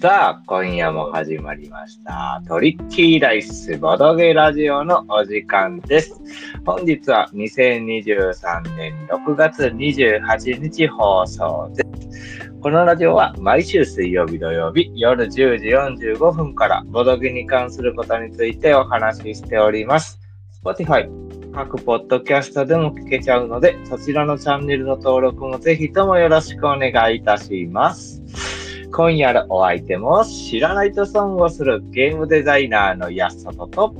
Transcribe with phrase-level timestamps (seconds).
[0.00, 2.42] さあ、今夜も始まりました。
[2.48, 6.18] トリッキーダイスボドゲラジオのお時間です。
[6.64, 12.50] 本日は2023年6月28日放送です。
[12.62, 20.18] このラジオは毎週水曜日土曜日夜10時45分からボドゲに関することについてお話ししております。
[20.64, 21.10] Spotify、
[21.52, 28.49] 各ポッドキャストでも聞けちゃうので、そちらのチャンネルの登録もぜひともよろしくお願いいたします。
[28.92, 33.94] 今夜のお相手も知らないと損をするゲームデザイナーの安里と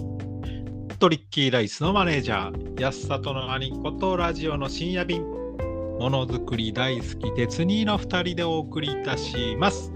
[0.99, 9.93] トリッキーライスのマネージャー、安里の兄子とラジオの深夜便、ものづくり大好き鉄人の2人でお送りいたします。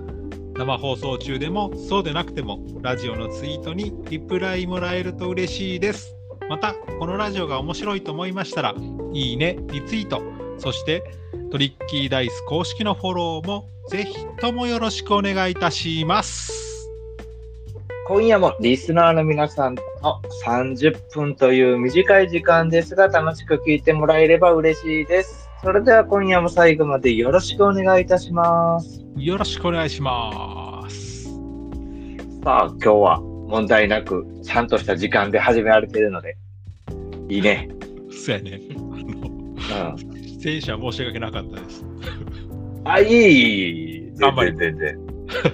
[0.56, 6.16] 生放送中でもそうでなくても、ラジオのツイートにリプライもらえると嬉しいです。
[6.48, 8.74] また、このラジオが面白いと思いましたら、
[9.12, 10.22] いいね、リツイート、
[10.56, 11.02] そして
[11.50, 16.88] トリッキーダイス公式のフォローもぜひともよろしくお願いいたします。
[18.07, 19.82] 今夜もリスナーの皆さんと
[20.45, 25.49] 30分という短い時間ですが楽しく聞いてもらえれば嬉しいです。
[25.63, 29.04] それでは今夜も最後までよろしくお願いいたします。
[29.16, 31.24] よろしくお願いします。
[32.43, 36.37] さあ今日は問題なくちゃんとした時間で始められているので
[37.29, 37.69] いいね。
[38.10, 38.60] そうやね。
[38.71, 41.93] あのうん出演者申し訳なかったです。
[42.85, 44.99] あ、いい頑張全然。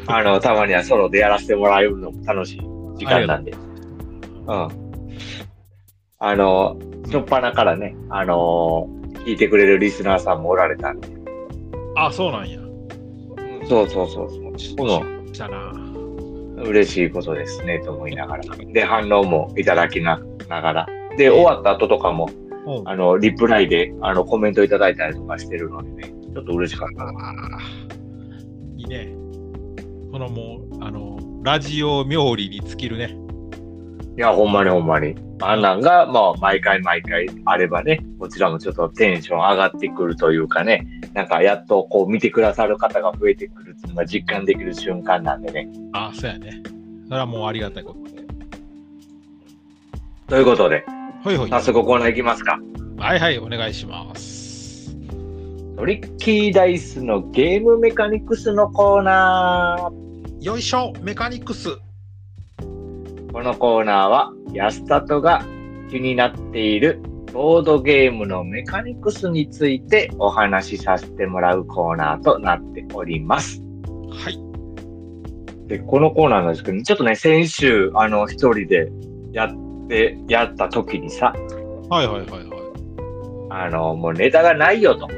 [0.06, 2.60] あの、たまにはソロでやらせてもらえるのも楽しい
[2.96, 3.52] 時間なんで。
[3.52, 4.68] うん。
[6.18, 6.76] あの、
[7.08, 8.88] しょっぱなからね、あの
[9.24, 11.08] 聞いてくれるリスナーさんもおられたんで。
[11.96, 12.58] あ、そうなんや。
[13.68, 14.76] そうそうそうそう。
[14.76, 16.62] こな。
[16.62, 18.44] 嬉しいことですね、と思いながら。
[18.72, 20.86] で、反応もいただきなながら。
[21.16, 22.28] で、終わった後とかも、
[22.84, 27.12] あの、リプライで、あの、コメントいただいたりとかしてるのでね、ちょっと嬉しかったな。
[28.76, 29.12] いいね。
[30.12, 33.16] このもう、あの、ラジオ冥利に尽きるね。
[34.16, 35.14] いや、ほんまにほんまに。
[35.42, 45.68] あんなんが、まあ、毎回毎回あればね、こちらもちょっとテンション上がってくるというかね、なんかやっとこう見てくださる方が増えてくるっていうのが実感できる瞬間なんでね。
[45.92, 46.62] あ、そうやね。
[47.06, 48.22] それはもうありがたいことで。
[50.28, 50.84] ということで、
[51.24, 51.50] ほいほい。
[51.50, 52.58] 早速コーナーいきますか。
[52.98, 54.39] はいはい、お願いします。
[55.80, 60.44] トリッキーダイスのゲームメカニクスのコーナー。
[60.44, 61.70] よいしょ、メカニクス。
[63.32, 65.42] このコーナーは、安里が
[65.90, 67.00] 気になっている
[67.32, 73.62] ボードゲームのメカニクスについてお話しさせてもらうコーナーとなっております。
[74.10, 75.66] はい。
[75.66, 78.92] で、このコーナーなんですけど、ちょっとね、先週、あの、一人で
[79.32, 81.34] やって、やった時にさ、
[81.88, 82.50] はいはいはいはい。
[83.48, 85.08] あの、もうネタがないよと、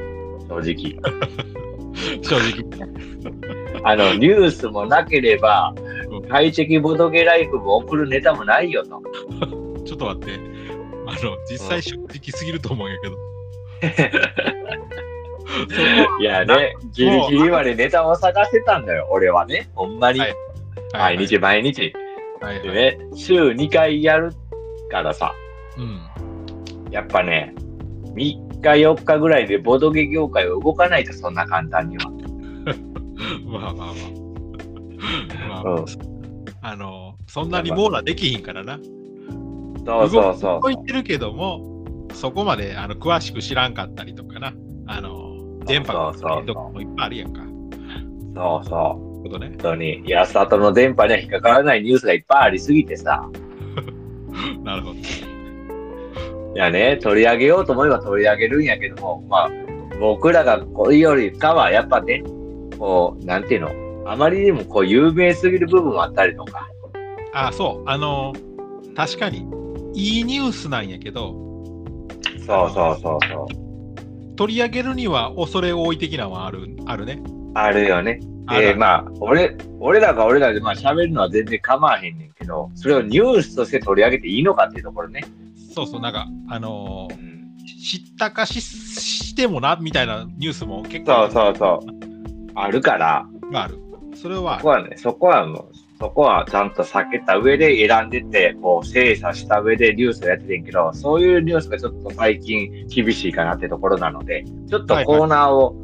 [0.60, 0.96] 正直。
[2.22, 3.82] 正直。
[3.84, 5.74] あの、ニュースもなければ
[6.10, 9.00] うん、快適ボドゲライフも送るネタもないよと。
[9.84, 10.40] ちょっと待って。
[11.06, 13.16] あの、実際正直すぎると思うんやけど。
[16.20, 19.68] いやね、ギリギリまでネタを探してたんだよ、俺はね。
[19.74, 20.20] ほんまに。
[20.20, 20.34] はい
[20.92, 21.92] 毎日毎日。
[22.40, 22.62] はいはい。
[22.62, 24.32] でね、週2回やる
[24.90, 25.32] からさ、
[25.78, 26.90] うん。
[26.90, 27.54] やっぱね、
[28.14, 32.10] 3日4日ぐらいでボドゲ業界を動かないと、そんな簡単には。
[33.46, 35.62] まあまあまあ。
[35.62, 35.84] まあ、うん
[36.64, 38.78] あの、そんなに網羅できひんからな。
[39.84, 40.60] そうそうそう。
[40.62, 44.54] 動いてるけども、そこまであの詳しく知らんかったりとかな。
[44.86, 47.42] あの、電波がそうそうそうとかもいっぱいあるやんか。
[48.34, 49.12] そうそう。
[49.22, 49.48] ことね。
[49.48, 53.28] 本当に、安里の電波には引っかからないニュースがいっぱいありすぎてさ。
[54.62, 55.31] なるほど。
[56.54, 59.50] いやね、取り上げようと思えば取り上げるんやけども、まあ、
[59.98, 62.22] 僕らがこれよりかは、やっぱね、
[62.78, 66.68] こう、なんていうの、あまりにもこう、有名すぎる部分もあったりとか。
[67.32, 67.88] あ、そう。
[67.88, 68.34] あの、
[68.94, 69.46] 確かに、
[69.94, 71.42] いいニュースなんやけど、
[72.46, 74.36] そうそうそうそう。
[74.36, 77.22] 取り上げるには恐れ多い的なのはあるあるね。
[77.54, 78.20] あるよね。
[78.48, 85.24] で、まあ、俺、俺らが俺らでまあ喋るのは全然構わへんねんけど、それをニュースとして取り上げていいのかっていうところね。
[85.72, 87.32] そうそう、なんか、あのーうん
[87.64, 92.50] 知ったかししてもな、みたいなニュースも結そう構そうそう。
[92.54, 93.78] あるから、ある。
[94.14, 105.80] それはそこ、はね、そこはもう、そこはちゃんと避けた上で選んでて、こう精査した上でニュースをやっててんけど、そういうニュースがちょっと最近厳しいかなってところなので、ちょっとコーナーを、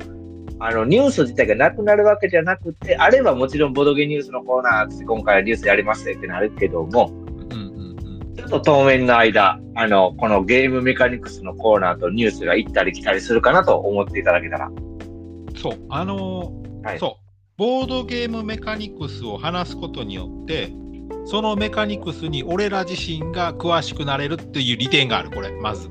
[0.61, 7.18] あの、ニュース自体がなくなるわけじゃなくて、あればもちろんボドゲニュースのコーナーって今回はニュースやりますってなるけども。
[8.39, 14.71] ちょっと当面の間、あの、このゲームメカニクスのコーナーとニュースが行ったり来たりするかなと思っていただけたら。
[15.57, 17.29] そう、あのーはいそう。
[17.57, 20.73] ボードゲームメカニクスを話すことによって、
[21.27, 25.89] そのメカニクスに俺ら自身が詳しくなれるっていう利点がある、これ、まず。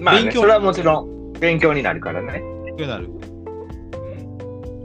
[0.00, 2.42] まあ、ね、勉強それはもちろん勉強になるからね。
[2.64, 3.10] 勉強になる。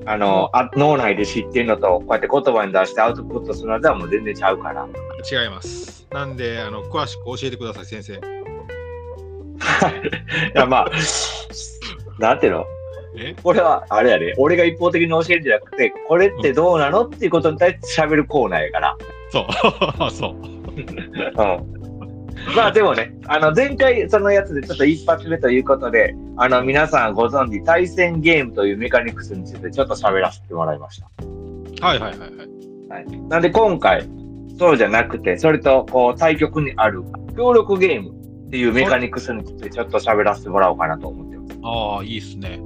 [0.08, 4.86] あの、あ脳内で知ってるのと、こうやって言葉に出してアウトプットするのとはもう全然ちゃうから。
[4.86, 6.05] 違います。
[6.12, 8.14] なんで、あの詳しく教えてください、先生。
[8.16, 8.18] い
[10.54, 10.92] や、まあ、
[12.20, 12.66] なんていうの？
[13.18, 13.36] え？
[13.42, 18.98] これは、あれやで、俺が一方的に教えるんじゃなくて、これってどうなのっていうことに対して喋るコーナーやから。
[19.32, 19.46] そう、
[20.12, 20.36] そう。
[20.76, 21.76] うん。
[22.56, 31.02] まあでもね、あの前回そのやつでちょっと一発目ということで、あの皆さんご存知対戦ゲームというメカニクスについてちょっと喋らせてもらいまし
[31.80, 31.86] た。
[31.86, 32.30] はいはいはいはい。
[32.88, 34.08] はい、なんで今回、
[34.58, 37.04] そうじゃなくて、それとこう対局にある
[37.36, 38.12] 協力ゲーム
[38.48, 41.60] っていうメカニクスについてちょっと喋らせてもらおうかなと思ってます。
[41.64, 42.60] ああ、いいっすね。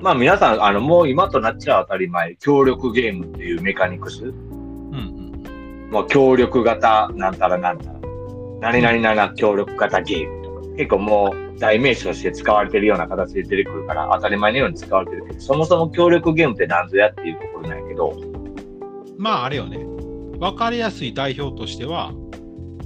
[0.00, 4.36] まあ皆さん、あのもう今となっちゃ当たり前、協力ゲームっていうメカニクス、うんう
[5.88, 5.90] ん。
[5.90, 8.00] もう協力型なんたらなんたら、
[8.60, 18.16] 何々なら協力型ゲームとか、結構もう代名詞として使われてるような形で出てくるから、当たり前のように使われてるけど、そもそも協力ゲームって何ぞやっていうところなんやけど、
[19.18, 19.89] まああれよね。
[20.40, 22.12] わかりやすい代表としては、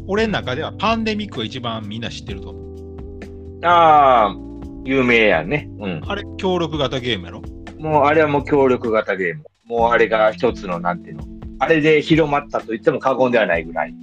[0.09, 3.65] 俺の中ではパンデミックが一番みんな知ってると思う。
[3.65, 4.37] ああ、
[4.85, 5.71] 有名やね。
[5.79, 6.03] うん。
[6.05, 7.43] あれ、協力型ゲームやろ？
[7.79, 9.45] もうあれはもう協力型ゲーム。
[9.67, 11.25] もうあれが一つの、なんていうの。
[11.61, 13.95] あれで広まったと言っても過言ではないぐらい。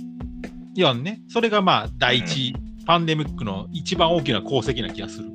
[0.73, 2.55] いやね、それがまあ第一、
[2.87, 5.29] パンデミックの一番大きな功績な気がする。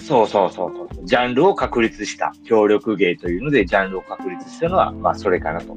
[0.00, 1.06] そうそうそうそう。
[1.06, 2.32] ジャンルを確立した。
[2.44, 5.76] 協力ゲーというので、ジャンルを確立したのは、まあそれかなと。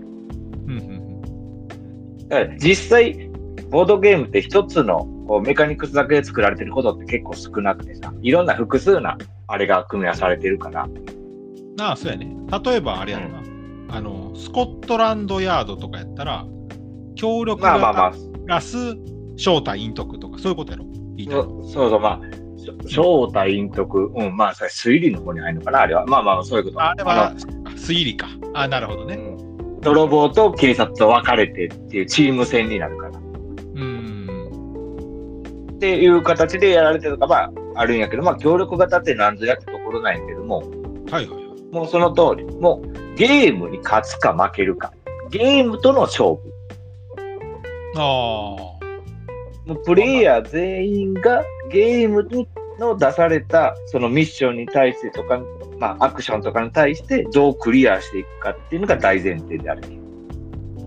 [2.59, 3.29] 実際、
[3.69, 9.17] ボードゲームって一つのこうメカニクスだけで作られてることって結構少なくてさ、いろんな複数な
[9.47, 10.83] あれが組み合わされてるから。
[10.83, 11.81] うん。
[11.81, 12.35] ああ、そうやね。
[12.63, 13.41] 例えばあれやろな。
[13.89, 16.45] あの、スコットランドヤードとかやったら、
[17.15, 18.05] 協力まあまあま
[18.55, 20.85] あ正体陰徳とか、そういうことやろ？
[21.15, 22.21] 言いたいのそそうそう、まあ、
[22.87, 26.05] 正体陰徳、うん、まあ、それ推理の方に入るのかな、あれは。
[26.05, 26.81] まあまあ、そういうこと。
[26.81, 27.33] あれは
[27.75, 28.27] 推理か。
[28.53, 29.15] あなるほどね。
[29.15, 29.34] うん
[29.85, 33.19] 泥棒と警察と分かれてっていうチーム戦になるから。
[33.19, 35.43] うん。
[35.75, 40.63] っていう形でやられてるのが、まあ、あるんやけど、まあ、協力型って何ぞやってところなんやけども、
[41.11, 41.63] はいはいはい。
[41.71, 44.91] もうその通り、もうゲームに勝つか負けるか、
[45.29, 46.41] ゲームとの勝負。
[47.97, 48.69] あも
[49.69, 52.47] うプレイヤー全員がゲームに
[52.79, 55.41] の出されたそのミッションに対してとか、
[55.79, 59.83] まあ、アクションとかに対してどうクリアしていくかっていうのが大前提である。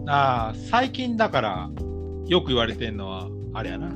[0.06, 1.70] あ最近だから、
[2.26, 3.90] よく言われてるのは、あれやな。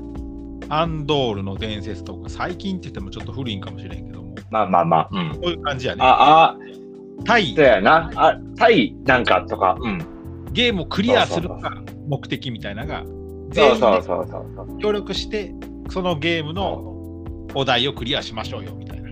[0.69, 5.09] アンドールの伝説とか、最近って言ってもちょっと古いんかもしれんけども、まあまあまあ。
[5.11, 5.31] うん。
[5.33, 6.03] こういう感じやね。
[6.03, 6.56] あ、あ、
[7.25, 8.11] 対そうやな。
[8.15, 9.77] あ、対なんかとか。
[9.81, 9.99] うん。
[10.53, 11.71] ゲームをクリアするのが
[12.06, 13.05] 目的みたいなのが、
[13.50, 14.79] 全員。
[14.81, 15.55] 協力して、
[15.91, 16.92] そのゲームの
[17.54, 19.10] お題をクリアしましょうよみたいな。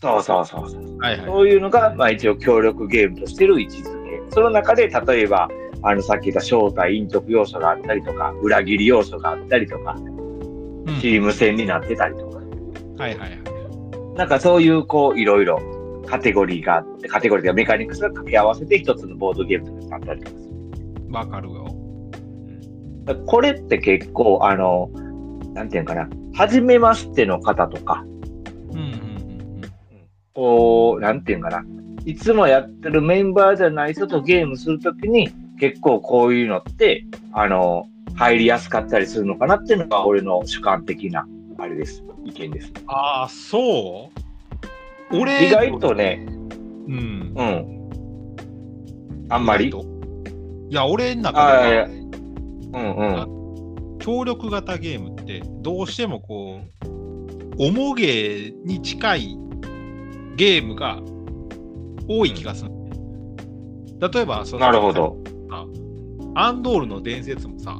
[0.00, 0.98] そうそうそうそう。
[0.98, 1.26] はいはい。
[1.26, 4.22] そういうのが、まあ一応協力ゲームとしてる位置づけ。
[4.30, 5.48] その中で、例えば、
[5.82, 10.18] あの、さっき言った正体、陰徳要素があったりとか、裏切り要素があったりとか、うん
[11.00, 12.38] チーム戦になってたりとか。
[12.38, 13.38] はいはいはい。
[14.16, 15.60] なんかそういう、こう、いろいろ
[16.06, 21.12] カテゴリーがあって、カテゴリーがメカニクスが掛け合わせて一つのボードゲームとしてなったりとかする。
[21.12, 21.66] わかるよ。
[23.26, 24.90] これって結構、あの、
[25.54, 29.62] なんていうのかな、初めましての方とか、うんうんうん
[30.34, 31.66] こう、なんていうのかな、
[32.04, 41.26] いつもやってるメンバーじゃない人とゲームするときに、結構こういうのって、あの、入りやすかったりするのかなっていうのが、俺の主観的な、
[41.58, 42.04] あれです。
[42.24, 42.72] 意見です。
[42.86, 43.58] ああ、そ
[45.12, 45.16] う？
[45.20, 46.24] 俺、意外とね、
[46.86, 47.34] うん。
[47.36, 49.26] うん。
[49.28, 49.70] あんまり？
[49.70, 49.72] い
[50.72, 53.37] や、俺の中ではうんうん。
[54.08, 56.88] 協力型ゲームってどうしてもこう、
[57.58, 59.36] 重げに近い
[60.34, 61.02] ゲームが
[62.08, 62.70] 多い気がする。
[64.00, 65.18] 例えば、そのなるほど。
[66.34, 67.78] アンドールの伝説もさ、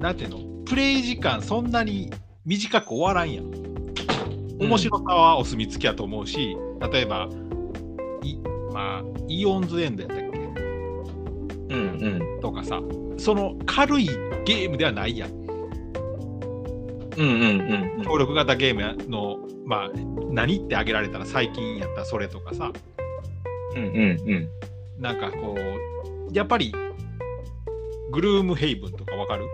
[0.00, 2.12] なんていうの、プレイ時間そんなに
[2.44, 3.50] 短く終わらんやん。
[4.60, 6.58] 面白さはお墨付きやと思うし、
[6.92, 7.30] 例えば、
[8.22, 8.36] い
[8.70, 10.31] まあ、イオンズエンドやったっけ？
[11.72, 12.40] うんうん。
[12.40, 12.80] とかさ、
[13.18, 14.06] その軽い
[14.44, 15.30] ゲームではないやん。
[15.30, 15.46] うん
[17.18, 18.04] うんうんうん。
[18.04, 19.90] 協力型ゲームの、まあ、
[20.30, 22.72] 何って挙げられたら最近やったらそれとかさ、
[23.76, 23.90] うんうん
[24.30, 24.48] うん。
[24.98, 26.72] なんかこう、やっぱり、
[28.12, 29.44] グルームヘイブンとかわかる？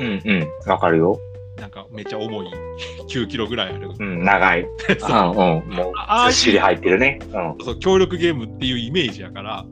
[0.00, 0.70] うんうん。
[0.70, 1.18] わかるよ。
[1.58, 2.52] なんかめっちゃ重い
[3.08, 3.90] 9キロぐらいある。
[3.98, 4.60] うん、長い。
[4.62, 5.36] うん、うん。
[5.36, 5.92] もう、
[6.26, 7.18] ずっしり入ってるね。
[7.64, 9.64] そう協力ゲームっていうイメージやから、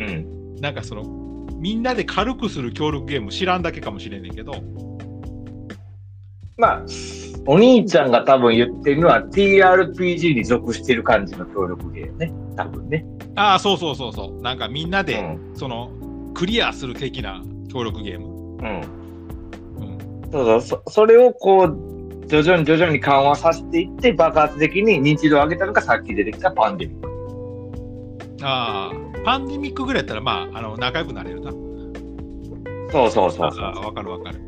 [0.00, 0.08] うん。
[0.08, 0.56] うん。
[0.56, 1.04] なんかその、
[1.56, 4.54] みんなで軽くする協力ゲーム知らんだけかもしれんねんけど、
[6.56, 6.82] まあ、
[7.46, 12.32] お兄ちゃんが多分言ってるのは TRPG に属してる感じの協力ゲームね。
[12.56, 13.04] 多分ね。
[13.34, 15.56] ああ、そうそうそうそう、なんかみんなで、うん。
[15.56, 15.90] その、
[16.34, 17.42] クリアする的な
[17.72, 18.26] 協力ゲーム。
[18.26, 18.80] うん。
[20.22, 27.10] うん、そうそうそ、それをこう、徐々に徐々に緩和させていって、爆発的に認知度を上げたのがさっき出てきたパンデミック。
[28.42, 31.50] ああ、パンデミックぐらいやったら、まあ、あの仲良くなれるな。
[32.92, 34.40] そうそうそうそああわかるわかる。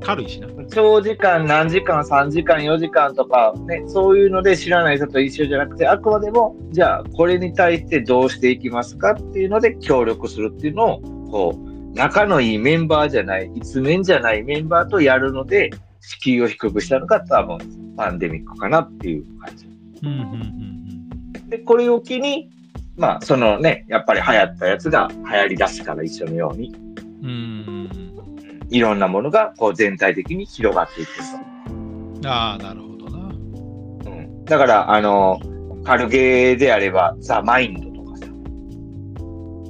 [0.00, 0.46] 軽いしな。
[0.48, 0.66] う。
[0.68, 11.00] 長時間、何時間、3時間、4時間とか、ね、そういうので知らない人と一緒じゃなくて、あくまでも、じゃあ、これに対してどうしていきますかっていうので協力するっていうのを、
[11.30, 17.58] こう、仲のいいメンバーじゃない、一面じゃないメンバーとやるので、敷居を低くしたのが多分、
[17.96, 19.66] パンデミックかなっていう感じ。
[20.02, 20.24] うんうんう
[20.58, 22.48] んで、これを機に、
[22.96, 26.74] まあ、そのね、やっぱり流行ったやつが流行り出すから一緒のように、
[27.22, 27.28] うん。
[27.28, 28.12] うん
[28.72, 31.10] いろんなものがこう全体的に広がっていく
[31.70, 32.26] うん。
[32.26, 33.28] ああ、なるほどな。
[34.02, 34.10] と。
[34.10, 35.38] うん、だから、あの、
[35.84, 38.26] 軽ゲーであれば、ザ・マインドとかさ、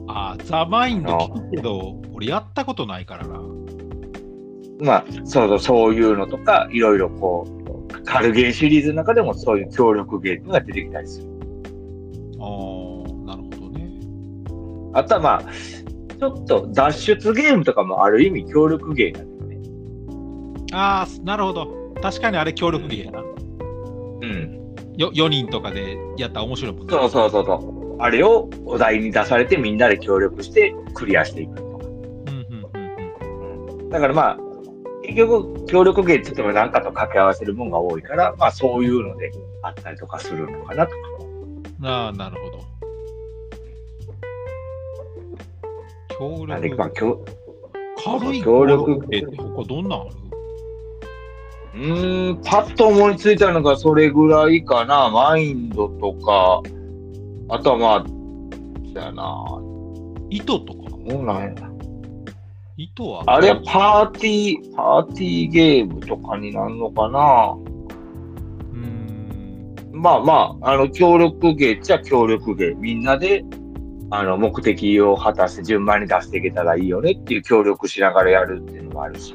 [0.07, 3.41] ああ、ザ・マインド聞くけど、俺やったことないからな。
[4.79, 11.32] まあ、そうそう、そういうのとか、いろいろこう、軽ゲーシリーズの中でもそういう協力ゲームが出てきたりする。
[14.93, 15.43] あとはまあ、
[16.19, 20.69] ちょっと脱出ゲームとかもある意味協力ゲーなんだよね。
[20.73, 21.95] ああ、なるほど。
[22.01, 23.21] 確かにあれ協力ゲーやな。
[23.21, 23.25] う
[24.25, 24.63] ん。
[24.97, 28.03] よ4人とかでやったら面白いもんねそうそうそうそう。
[28.03, 31.87] あれをお題に出されてみんなで協力してクリアしていくとか。
[31.87, 33.89] うんうんうんうん。
[33.89, 34.39] だからまあ、
[35.03, 39.33] 結局、協力ゲーって言っても何かと掛け合わせるものが多いから、まあそういうので
[39.63, 40.97] あったりとかするのかなとか。
[41.85, 42.63] ああ、なるほど。
[46.19, 47.25] 協力まあ、協
[48.05, 50.11] 軽い協力って他どんなんある？
[51.75, 55.09] うーん、パッと思いついたのがそれぐらいかな。
[55.09, 56.63] マインドとか、
[57.49, 59.45] あとはまあ、そうやな。
[60.31, 60.81] 糸とか？
[60.91, 61.55] もうなんや
[62.77, 63.25] 糸は？
[63.27, 67.55] あれはパーティー、パーティーゲームとかになるのかな。
[67.55, 69.75] うーん。
[69.93, 72.77] まあまあ、あの、協力ゲーっちゃ協力ゲー。
[72.77, 73.45] みんなで、
[74.15, 79.35] あの、目的を果たして順番に出していけたらいいよねっていう協力しながらやるっていうのもあるし。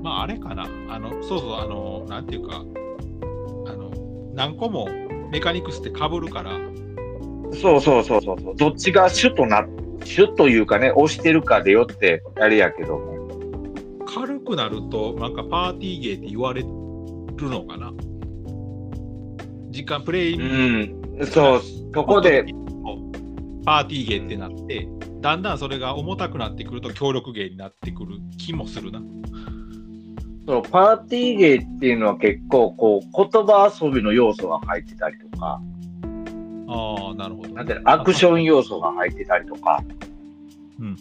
[0.00, 0.68] まああれかな。
[0.88, 2.58] あの、そうそう、あの、なんていうか、
[3.66, 3.90] あの、
[4.32, 4.88] 何個も
[5.32, 6.52] メカニクスって被るから、
[7.60, 8.56] そうそうそうそうそう。
[8.56, 9.66] どっちが主とな、
[10.04, 13.14] 主というかね、押してるかでよってあれやけども。
[14.06, 17.92] 軽くなると、なんかパーティーゲーって言われるのかな。
[19.70, 21.26] 時間プレイ、うん。
[21.26, 21.62] そう、
[21.92, 22.44] そこで、
[23.64, 24.88] パーティーゲーってなって、
[25.20, 29.02] だんだんそれが重たくなってくると協力ゲーになってくる気もするな。
[30.46, 35.60] そうパーティーゲーっていうのは結構こう言葉遊びの要素が入ってたりとか、
[36.68, 37.48] ああ、なるほど。
[37.54, 39.82] なんてアクション要素が入ってたりとか、
[40.78, 40.96] うんうん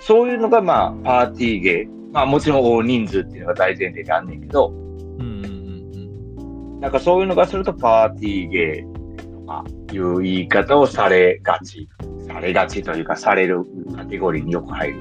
[0.00, 1.96] そういうのがまあパーティーゲー。
[2.12, 11.88] まあもちろん大人数っていうのが大前提であんねんけど、うんうんうんなんかそういうのがするとパーティーゲーとかいう言い方をされがち。
[12.26, 13.64] されがちというかされる
[13.94, 14.98] カテゴリーによく入る。
[14.98, 15.00] う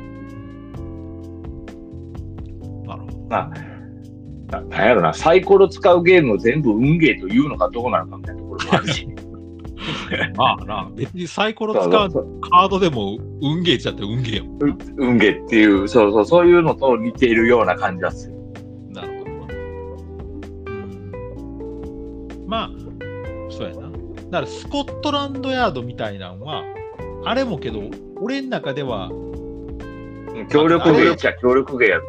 [2.81, 2.83] ん。
[2.83, 3.17] なるほど。
[3.29, 3.49] まあ、
[4.51, 9.07] ななんやろな、サイコロ使うゲームを全部運ゲーというのかどうなのかみたいなところもあるし。
[10.35, 14.63] まあな、別にサイコロ使うカードでも運ゲーちゃって運ゲーやもん。
[14.63, 18.35] う運ゲーっていう、そうそう、そういうのと似ているような感じがする。
[18.89, 19.31] なるほど。
[22.47, 22.71] まあ。
[24.35, 26.65] だからスコットランドヤードみたいなのは、
[27.23, 27.83] あれもけど、
[28.19, 32.03] 俺の中ではうん協力ゲーっちゃ協力ゲーやる。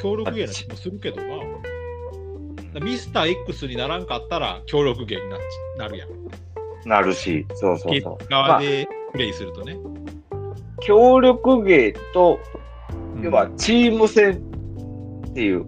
[0.00, 2.80] 協力ゲーな気もするけどな。
[2.80, 5.38] ミスター X にならんかったら協力ゲーにな
[5.78, 6.08] なるやん。
[6.88, 8.28] なるし、そうそうゲそう。
[8.28, 9.76] 側でプレイするとね。
[10.78, 12.38] 協力ゲーと、
[13.16, 14.40] うん要はチーム戦
[15.30, 15.66] っていう、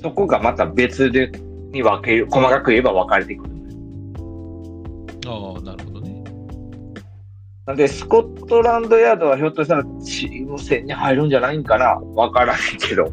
[0.00, 1.32] そこがまた別で、
[1.72, 3.55] に分ける、細かく言えば分かれてくる。
[5.26, 6.24] ああ、なるほどね。
[7.66, 13.10] なんで、スコットランドヤードはひょっとしたらチーム戦に入るんじゃないんかな分からんけど、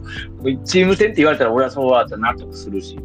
[0.63, 2.99] チーム戦って言われたら俺はそうだったら納得するし。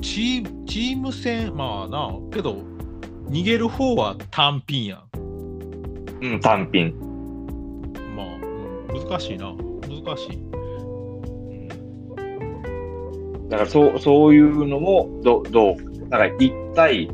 [0.00, 2.58] チームチーム戦、まあな、けど、
[3.28, 5.02] 逃げる方は単品やん。
[6.22, 6.94] うん、単品。
[8.16, 9.52] まあ、うん難しいな。
[9.88, 10.38] 難しい。
[13.48, 15.76] だからそう、そういうのも、どどう？
[16.08, 17.10] なんか一対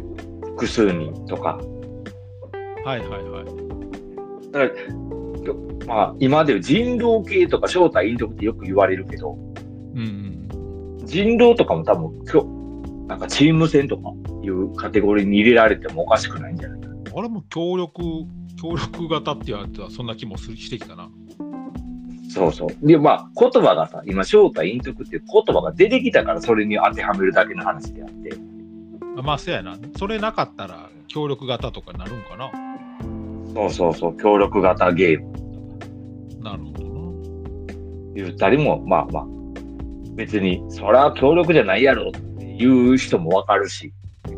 [0.56, 1.58] 複数人とか。
[2.84, 4.52] はいはいはい。
[4.52, 4.74] だか
[5.86, 9.36] ら、まあ、今でいう人狼系とか正体陰徳ってよく言われるけど、
[9.94, 10.48] うん
[11.04, 14.10] 人狼とかも多分、今日、なんかチーム戦とか
[14.42, 16.88] いうカテゴリーに入れられてもおかしくないんじゃないか。
[17.14, 18.02] あれも協力、
[18.60, 21.08] 協力型って言われてはそんな気もするしてきたな。
[22.28, 22.86] そうそう。
[22.86, 28.45] で、まあ、言葉がさ、今、正体陰徳っていう言葉が出てきたから、それに当てはめるだけの話であって。
[29.16, 29.76] あまあ、そうやな。
[29.98, 32.50] それなかったら協力型とかになるんかな。
[33.54, 35.32] そうそうそう、協力型ゲーム
[36.42, 38.14] なるほどな。
[38.14, 39.26] 言ったりも、まあまあ、
[40.14, 43.92] 別に、それは協力じゃないやろっていう人もわかるし、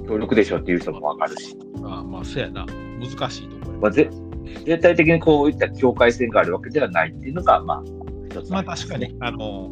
[0.07, 2.65] 協力でしょっていう人もわかるし、あまあ、そうやな。
[3.01, 3.81] 難しいと思うよ。
[3.81, 4.09] まあ、ぜ
[4.65, 7.83] 絶対的にこういった境界線があるわけではないっていうのが、まあ、
[8.31, 9.69] 一つまあ、ります確かに、あの、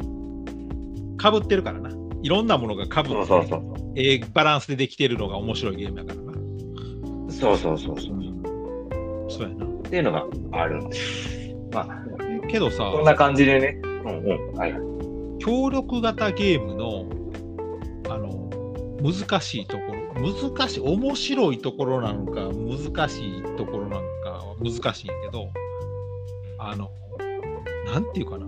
[1.17, 1.89] かぶってるからな。
[2.27, 3.93] いろんなものがかぶって、そうそうそう。
[3.95, 7.31] ええバランスでできてるのが面白いゲームやからな。
[7.31, 9.29] そうそうそうそう。
[9.29, 9.65] そうやな。
[9.65, 11.55] っていうのがあるんです。
[11.71, 13.79] まあ、けどさ、こんな感じでね。
[13.81, 14.53] うんうん。
[14.57, 14.81] はいはい。
[15.39, 17.05] 協力型ゲームの
[18.13, 18.49] あの
[19.01, 25.49] 難しいところ難しい面白いところなのか難しいところなのかは難しいけど
[26.59, 26.91] あの
[27.85, 28.45] なんていうかな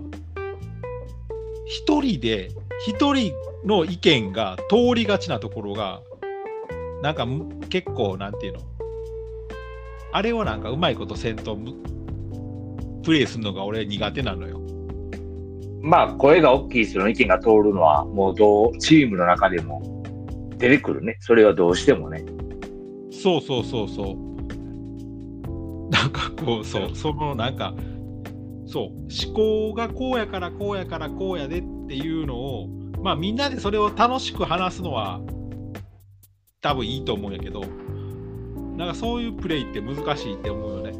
[1.64, 2.50] 一人で
[2.86, 3.34] 一人
[3.64, 6.00] の意見が通りがちなところが
[7.02, 8.60] なんかむ結構なんていうの？
[10.12, 11.72] あれをなんかうまいことせんとむ
[13.02, 14.60] プレイするのが俺苦手なのよ。
[15.82, 20.02] まあ、声が大きい人の意見が通るのは、もうどう、チームの中でも
[20.58, 21.16] 出てくるね。
[21.20, 22.22] それはどうしてもね。
[23.10, 25.90] そうそうそうそう。
[25.90, 27.72] なんかこう、そう、そのなんか、
[28.66, 32.68] そう、思考がこうやからこうやからこうやでっていうのを、
[33.02, 35.20] まあみんなでそれを楽しく話すのは
[36.60, 37.62] 多分いいと思うんやけど、
[38.76, 40.92] なんかそういうプレイって難しいって思うよね。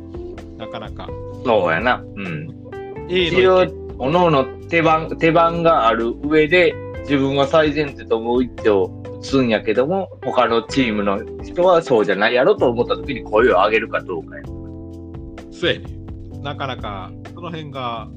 [0.57, 1.09] なかなか。
[1.45, 2.03] そうやな。
[2.17, 2.61] うん。
[3.09, 14.43] A 一応の意見、おのおの手番、手番がある上で、自分は最前提と思う一手を打つんやけども、他のチームの人はそうじゃないやろと思った時に声を上げるかどうかや。
[15.51, 15.85] そうやね。
[16.43, 18.09] なかなかその辺が、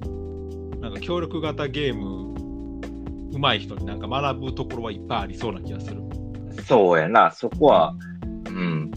[0.79, 2.22] なんか協力型ゲーム、
[3.33, 6.01] 上手い人になんか学ぶところはいっぱいありそうな気がする。
[6.67, 7.31] そうやな。
[7.31, 7.95] そこは、
[8.47, 8.91] うん。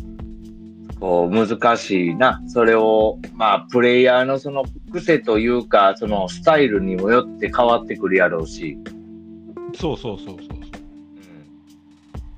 [1.00, 2.42] こう、難しいな。
[2.46, 8.78] それを、まあ、プレイヤーのその癖というか、そのスタイルにもよって変わってくるやろうし、
[9.74, 10.36] そうそうそうそう。
[10.36, 10.38] うん。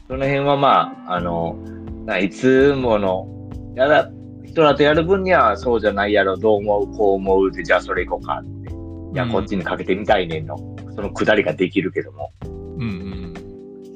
[0.08, 1.56] その辺はまあ、あの、
[2.04, 3.28] ないつもの、
[3.74, 4.10] やら、
[4.44, 8.70] 人らとやる分にはそうじゃないやろ、どう思う、こう思うで、じゃあそれ行こうかって。
[9.14, 10.56] いや、うんこっちにかけてみたいねんの、
[10.98, 13.34] そのくだりができるけども、うんうん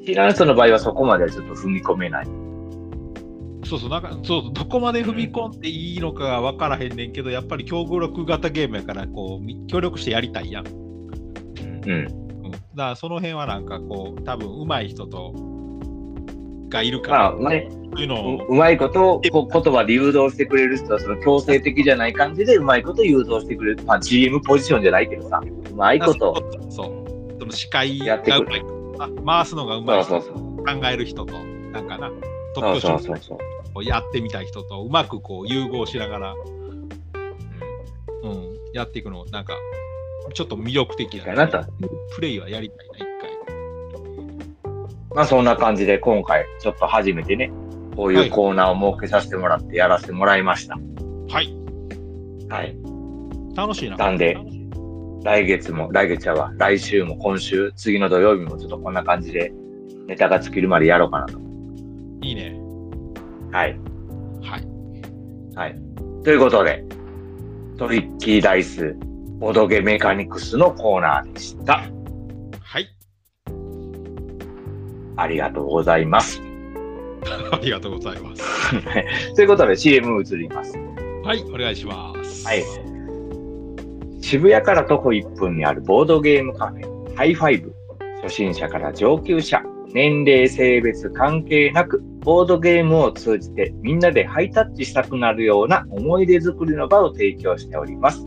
[0.05, 2.25] 知らん人の場合はそこまではちょっと踏み込めない。
[2.25, 3.61] うん。
[3.65, 10.67] そうそう、なんか、そう、どこまで踏み込んでいいのかが分からへんねんけど、やっぱり協力型ゲームやから、こう、み協力してやりたいやん。
[10.67, 11.81] うん。
[11.85, 12.51] うん。
[12.51, 15.33] だから、その辺はなんか、こう、多分上手い人と、
[16.69, 23.83] がいるから、まあ、ね、いうのを、ううまいことをこう言葉で誘導してくれる人は、その強制的じゃない感じでうまいこと誘導してくれる。
[23.85, 25.41] まあ、GM ポジションじゃないけどさ、
[25.73, 26.35] うまいこと。
[26.69, 28.45] そう、その司会やってくる
[28.97, 30.63] がうまいあ回すのがうまい人そうそうそう。
[30.63, 31.33] 考える人と、
[31.71, 32.11] なんかな、
[32.53, 33.37] トップそうそうそう。
[33.75, 36.35] をやってみたい人と、うまくこう融合しながら、
[38.23, 39.57] うん、やっていくの、なんか、
[40.33, 41.65] ちょっと魅力的かなと
[42.15, 43.31] プレイはやりたいな、一回。
[45.15, 47.51] まあそんな感じで今回ちょっと初めてね、
[47.95, 50.75] こういうコーナーを設けさせてもらってやらせてもらいました。
[50.75, 51.55] はい、
[52.49, 52.75] はい。
[53.55, 53.97] 楽しいな。
[53.97, 54.37] なんで
[55.23, 59.53] 来月も、来月は来週も今週、次の土曜日もちょっとこんな感じで
[60.05, 61.39] ネタが尽きるまでやろうかなと。
[62.21, 62.59] いいね。
[63.51, 63.79] はい。
[64.41, 65.55] はい。
[65.55, 65.79] はい。
[66.23, 66.83] ということで、
[67.77, 68.95] トリッキーダイス、
[69.39, 71.83] ボドゲメカニクスのコーナーでした。
[72.61, 72.87] はい。
[75.15, 76.41] ありがとうございます。
[77.51, 78.43] ありがとうございます。
[79.35, 80.77] ということで CM 移ります。
[81.23, 82.45] はい、お願いします。
[82.45, 82.92] はい。
[84.23, 87.75] 渋谷から徒歩1分にあるボードゲームカフェ、ハイファイブ。
[88.21, 89.61] 初心者から上級者、
[89.93, 98.25] 年齢、性別関係なく、ボードゲームを通じてみんなでハイタッチしたくなるような思い出作りの場を提供しております。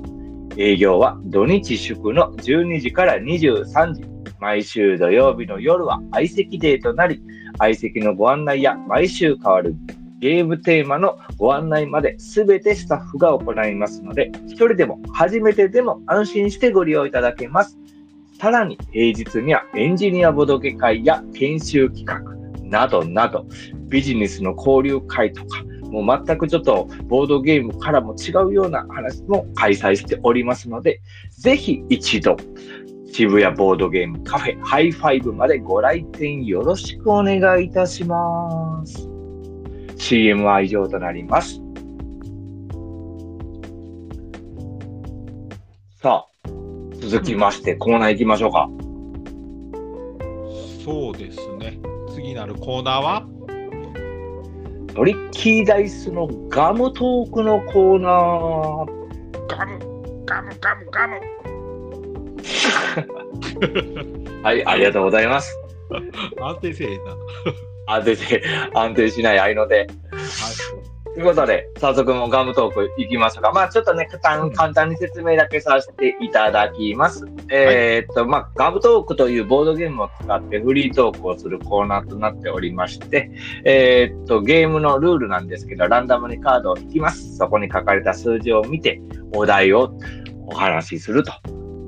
[0.59, 4.05] 営業は土日祝の12時から23時。
[4.39, 7.23] 毎週土曜日の夜は相席デーとなり、
[7.57, 9.75] 相席のご案内や毎週変わる
[10.21, 17.79] ゲームテーマのご案内まで全てスタッフが行いますので、一人でも初めてでも安心してご利用いただけます。
[18.39, 22.21] さらに平日にはエンジニアボドゲ会や研修企画
[22.63, 23.47] などなど
[23.89, 31.01] ビジネスの交流会とかもう全くちょっとボードゲームからも違うような話も開催しておりますので、
[31.31, 32.37] ぜひ一度
[33.13, 39.16] 渋谷ボードゲームカフェハイファイブまでご来店よろしくお願いいたします。
[39.97, 41.61] CM は以上となります。
[46.01, 46.49] さあ、
[47.01, 48.69] 続きましてコーナー行きましょうか。
[50.85, 51.79] そうですね。
[52.15, 53.27] 次なるコーナーは？
[54.95, 58.97] トリッキーダイスのガムトークのコーナー。
[59.49, 59.79] ガム、
[60.25, 61.21] ガム、ガム、ガム。
[64.43, 65.59] はい、ありがとうございます。
[66.41, 67.17] 安定せえな。
[67.87, 68.43] 安定し、
[68.75, 69.79] 安定しない合いので。
[69.79, 69.87] はい。
[71.17, 73.51] ということで、早速もうガムトークいきましょうか。
[73.51, 77.25] まあちょっとね、簡単簡単に説明だけさせていただきます。
[77.51, 83.31] えーっと、まあガムトークというボードゲームを使ってフリートークをするコーナーとなっておりまして、
[83.65, 87.35] えーっと、ゲームのルールなんですけど、ランダムにカードを引きます。
[87.39, 89.01] そこに書かれた数字を見て、
[89.35, 89.97] お題を
[90.49, 91.33] お話しすると。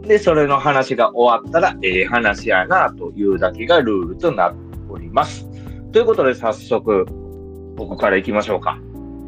[0.06, 4.58] で、それの話が終わったら、ええ話やなというだけがルールとなって
[4.88, 5.47] おります。
[5.92, 7.06] ということで、早速、
[7.76, 8.78] ここから行きましょうか。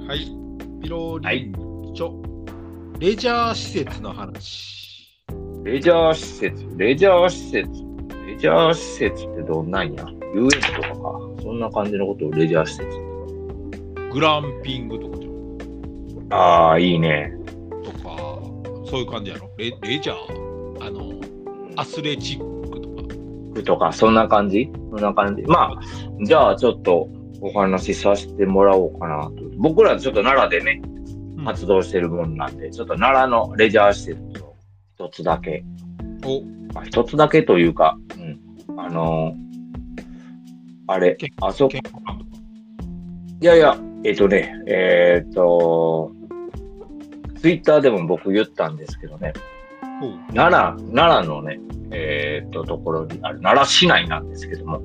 [0.07, 0.31] はい。
[0.83, 1.53] ピロリン
[1.95, 2.13] チョ、
[2.99, 5.19] レジャー施設の話。
[5.65, 7.71] レジャー施設、レジャー施設、
[8.27, 10.05] レジャー施設ってどんなんや？
[10.35, 10.97] 遊園地とかか。
[11.43, 12.89] そんな感じのことをレジャー施設。
[14.13, 16.29] グランピングとかじゃん。
[16.31, 17.33] ああ、いいね。
[17.85, 18.17] とか、
[18.87, 19.51] そういう感じやろ。
[19.57, 21.13] レレジャー、あの、
[21.77, 22.45] アスレチック
[23.55, 23.63] とか。
[23.63, 24.71] とか、そんな感じ？
[24.91, 25.43] そんな感じ？
[25.43, 25.81] まあ、
[26.25, 27.09] じゃあちょっと
[27.41, 29.35] お話しさせてもらおうかなと。
[29.57, 31.01] 僕らちょっと奈良でね、うん
[31.43, 34.57] 活動してるもんなんで、ちょっと奈良のレジャー施設を
[34.95, 35.65] 一つだけ、
[36.23, 36.43] お、
[36.75, 37.97] まあ、一つだけというか、
[38.69, 39.51] うん、あのー
[40.87, 41.79] あれけ、あそこ。
[43.41, 46.13] いやいや、えっ、とね、えっ、と、
[47.41, 49.33] ツイッターでも僕言ったんですけどね、
[50.35, 51.61] 奈良、奈良のね、
[51.91, 54.81] えっ、と、ところにある、奈良市内なんですけども、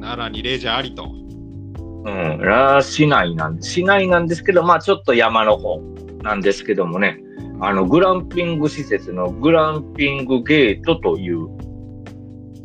[0.00, 1.04] 奈良にレジャーありと。
[1.04, 5.80] うん、奈良市内なん市内なんですけど、まあちょっと山の方
[6.22, 7.18] なんですけどもね、
[7.60, 11.48] あの、グランピング施設のグランピングゲートという、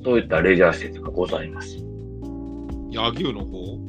[0.03, 1.77] そういったレジャー施設がございます。
[1.77, 1.83] い
[2.91, 3.79] 柳生の方？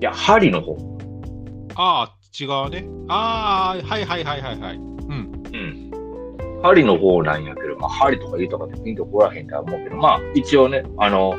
[0.00, 0.76] や、針の方。
[1.76, 2.86] ああ、違うね。
[3.08, 4.76] ああ、はいはいはいはいはい。
[4.76, 4.82] うん。
[5.52, 5.89] うん。
[6.62, 11.34] 針の方なんやけど、まあ、針とか言うとかってピンとこらへんとは思うけど、まあ、一応ね、あの、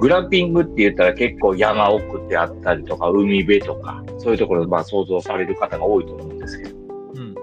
[0.00, 6.76] グランピングって言ったら結構山奥であったりとか、海辺とか、そういうところ、まあ、想像される方が多いと思うんですけど、
[7.14, 7.34] うん。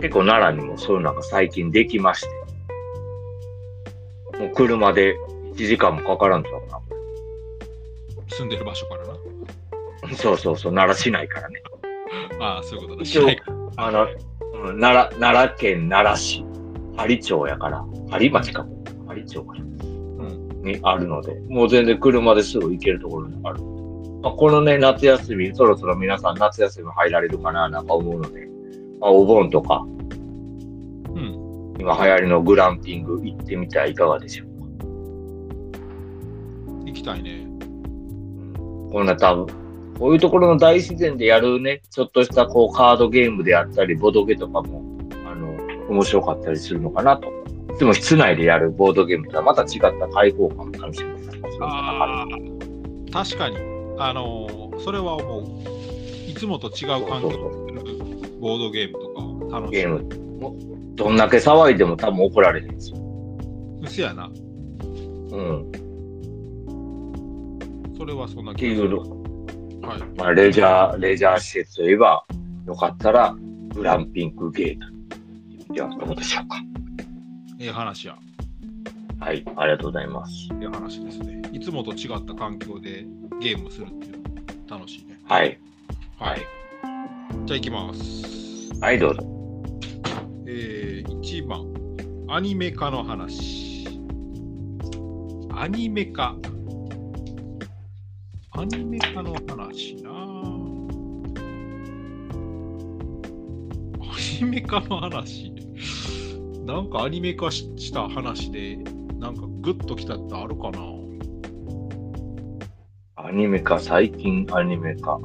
[0.00, 2.28] 結構奈良にもそういうのが最近できまして、
[4.38, 5.16] もう車で
[5.54, 6.82] 1時間もかからんちゃうか
[8.28, 9.12] 住んでる場所からな。
[9.12, 9.18] な。
[10.16, 11.62] そうそうそう、奈良市内からね。
[12.40, 13.02] ああ、そういうことだ。
[13.02, 13.28] 一応
[13.76, 14.08] あの、
[14.64, 16.44] うん奈良、奈良県奈良市、
[16.96, 18.66] 針町やから、針町か。
[19.06, 19.54] 針町か。
[19.58, 20.62] うん。
[20.62, 23.62] にあるので、もう全然車ですぐ行けるところにある。
[24.22, 28.48] まあ、このね、夏休み、そろそろ皆さん夏休み入られるかななんか思うので、
[29.00, 31.74] まあ、お盆とか、うん。
[31.78, 34.54] 今流行りのグランピング行ってみてはいかがでしょうか。
[36.86, 37.46] 行きたいね。
[38.90, 39.65] こんな多分、
[39.98, 44.82] こういうところの大自然でやるね、ちょっとしたこうカードゲームであったり、ボドゲとかも、
[45.26, 45.56] あの、
[45.88, 47.32] 面白かったりするのかなと。
[47.78, 51.58] でも室内でやるボードゲームとはまた違った開放感を楽しめたりもす
[53.12, 53.56] 確かに。
[53.98, 56.30] あのーそれは思う。
[56.30, 57.36] いつもと違う環境で
[58.40, 59.80] ボードゲームとか楽しい。
[59.82, 60.38] ゲーム。
[60.38, 60.54] も
[60.94, 62.98] どんだけ騒いでも多分怒られへんですよ。
[63.82, 64.26] うせやな。
[64.26, 65.72] うん。
[67.96, 69.25] それはそんなっていうの。
[69.82, 70.18] はい。
[70.18, 72.24] まあ、レジャー、レジャー施設といえば、
[72.66, 73.36] よかったら、
[73.74, 74.78] グランピングゲー
[75.68, 75.74] ト。
[75.74, 76.56] では、どうでしょうか。
[77.58, 78.16] ええ話や。
[79.18, 80.32] はい、ありがとうございます。
[80.60, 81.42] ええ話ですね。
[81.52, 83.06] いつもと違った環境で
[83.40, 84.18] ゲームするっていう
[84.68, 85.18] の楽しいね。
[85.24, 85.58] はい。
[86.18, 86.40] はい。
[87.44, 88.72] じゃあ行きます。
[88.80, 89.22] はい、どうぞ。
[90.46, 91.64] えー、1番、
[92.28, 93.88] アニメ化の話。
[95.54, 96.36] アニメ化。
[98.58, 100.10] アニメ化の話な
[104.00, 104.04] ア
[104.40, 105.52] ニメ化の話。
[106.64, 108.78] なんかアニメ化しした話で、
[109.18, 110.80] なんかグッときたってあるかな
[113.16, 115.16] アニメ化、最近アニメ化。
[115.16, 115.22] うん。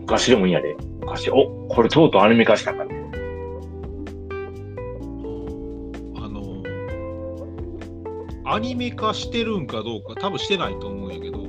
[0.00, 0.74] 昔でもいいんやで。
[1.00, 2.93] 昔、お、これとうとうアニメ化したかね。
[8.54, 11.40] アニメ化してるんかどうか、多分してないと思うんやけど、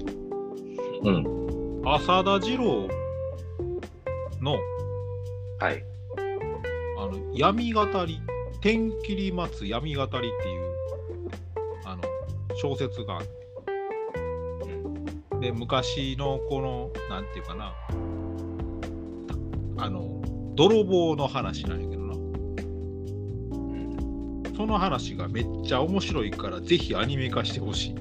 [1.03, 1.81] うん。
[1.87, 2.87] 浅田次郎
[4.41, 4.57] の
[5.59, 5.85] はい。
[6.97, 8.19] あの闇語り、
[8.59, 10.31] 天切り待つ闇語りっていう
[11.85, 12.01] あの
[12.55, 13.29] 小説があって、
[15.41, 17.75] で昔のこの、なんていうかな、
[19.77, 20.23] あの
[20.55, 21.94] 泥棒の話なんやけど。
[21.94, 21.94] な、
[24.55, 27.95] その話がめっちゃ面白いから、ぜひアニメ化してほしい。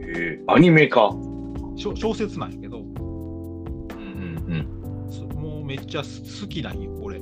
[0.00, 1.10] えー、アニメ化。
[1.76, 5.06] 小小説なんやけど、うんうん。
[5.10, 7.20] そもうめっちゃす好きなんよ、俺。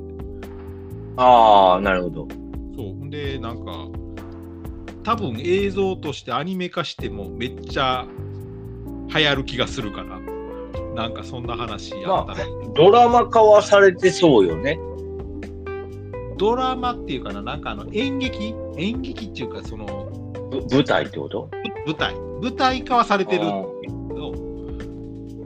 [1.16, 2.28] ああ、なるほど。
[2.76, 3.10] そう。
[3.10, 3.88] で、なんか、
[5.02, 8.06] 多分映像としてアニメ化してもめっちゃ
[9.14, 10.20] 流行る気がするから、
[10.94, 14.78] なんかそんな話やったら、ドラマ化はされてそうよね。
[16.40, 18.54] ドラマっていうかな、なんかあの演劇？
[18.78, 20.10] 演劇っていうか、その
[20.50, 21.50] ぶ舞台ってこと？
[21.86, 24.32] 舞台、舞台化はされてるけど、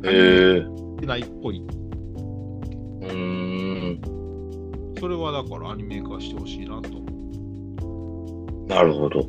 [0.05, 0.65] へえ。
[1.01, 1.59] てないっぽい。
[1.59, 4.01] うーん。
[5.01, 6.91] それはだからアニメ化してほしいなと。
[8.73, 9.29] なるほど。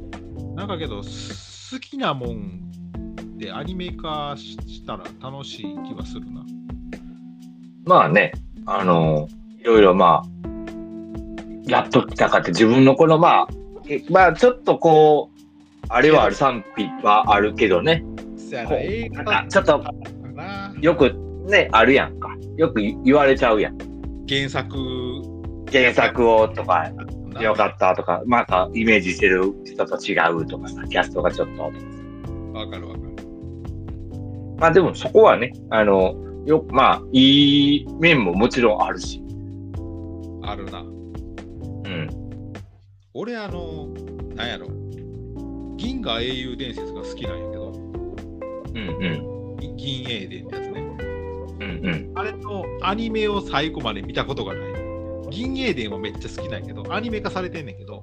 [0.54, 6.46] なんかけど、す好きなもんでアニメ化ししたら楽しい気はするな。
[7.86, 8.34] まあね、
[8.68, 9.28] あの、
[9.60, 10.30] いろいろまあ、
[11.68, 13.48] やっときたかって自分のこのまあ、
[13.88, 18.04] えまあちょっとこう、あれはある賛否はあるけどね、
[19.50, 19.84] ちょっと。
[20.82, 21.14] よく
[21.48, 22.30] ね、あるやんか。
[22.58, 23.78] よく言われちゃうやん。
[24.28, 24.78] 原作
[25.72, 26.92] 原作をとか、
[27.34, 32.60] なよかったとか、またイメージしてる人と違うとかさ、キャストがちょっととかさ。
[32.60, 33.06] わかるわかる。
[34.58, 39.22] まあでもそこはね、あの、よまあ、いい面ももちろんあるし。
[40.44, 40.86] あるな。
[43.16, 43.22] うん。
[43.22, 43.88] 俺、あの、
[44.36, 44.68] なんやろ。
[45.78, 49.78] 銀河英雄伝説が好きなんやけど、うんうん。
[49.78, 50.82] 銀英伝ってやつね。
[50.82, 50.84] う
[51.60, 52.12] んうん。
[52.16, 54.76] あれのアニメを最後まで見たことがない。
[55.32, 58.00] 銀英伝はめっちゃ好きなんやけど、アニメ化されてんねんけど、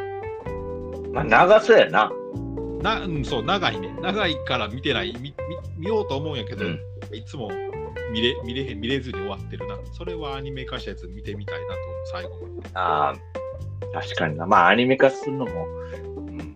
[1.13, 2.11] まあ長そうやな。
[2.83, 3.95] なうん、そう、長いね。
[4.03, 5.13] 長いから見てない。
[5.21, 5.35] 見見
[5.79, 6.81] 見ようと思うんやけど、うん
[7.13, 7.51] いつも
[8.13, 9.77] 見れ見れへん見れずに終わってるな。
[9.93, 11.81] それはアニメ化したやつ見てみたいなと
[12.13, 12.71] 最後まで。
[12.75, 13.15] ああ、
[13.93, 14.47] 確かにな。
[14.47, 15.67] まあアニメ化するのも、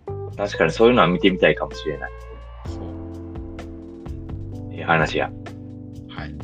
[0.09, 2.11] うん、確かにそういうのは見てみたいかもしれない。
[2.67, 2.81] そ
[4.71, 4.75] う。
[4.75, 5.31] いい話や。
[6.09, 6.35] はい。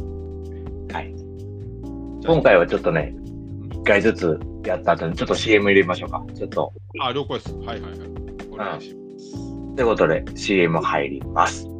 [0.92, 1.14] はい。
[2.26, 3.14] 今回はちょっとね、
[3.72, 6.24] 一回ずつやった後にちょっと CM 入れましょうか。
[6.34, 6.72] ちょっと。
[7.00, 7.54] あ、了解です。
[7.54, 8.00] はいはいはい。
[8.52, 9.76] お願いします。
[9.76, 11.71] ということで CM 入ります。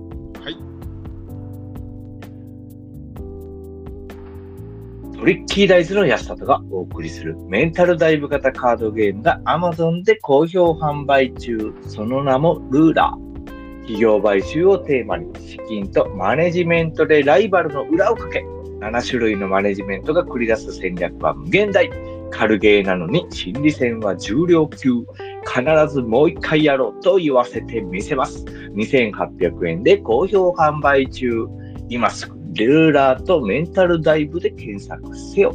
[5.23, 11.73] トリッキーダイスの安里がお送りするメンタルダイブ型カードゲームが Amazon で好評販売中。
[11.87, 13.45] その名もルーラー。
[13.83, 18.45] 企業買収をテーマに資金とマネジメントでライバルの裏をかけ、
[18.81, 21.89] 7種類のマネジメントが繰り出す戦略は無限大。
[22.33, 25.05] 軽ゲーなのに心理戦は重量級。
[25.47, 28.45] 必ずもう一回やろうと言わせてみせます。
[28.75, 31.47] 2800円で好評販売中。
[31.89, 35.55] 今すぐルーラーとメンタルダイブで検索せよ。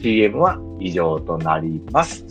[0.00, 2.24] CM は以上となります。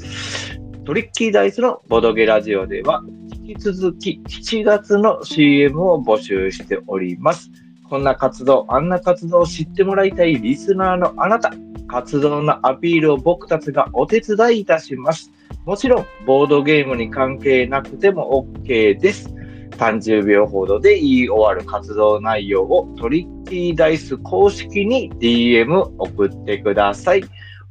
[0.83, 3.03] トリッキーダイスのボドゲラジオでは
[3.43, 7.51] 引き続き7月の CM を募集しております。
[7.87, 11.53] こんな活動、あんな活動を知ってもらいたいリスナーのあなた、
[11.87, 15.31] 活動のアピールを僕たちがお手伝いいたします。
[15.65, 19.36] もちろん、ボードゲームに関係なくても OK です。
[19.77, 27.23] 30秒ほどで言い終わる活動内容をトリッキーダイス公式に DM 送ってください。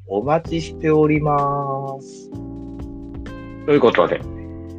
[0.08, 2.30] お待ちしております。
[3.66, 4.20] ということで、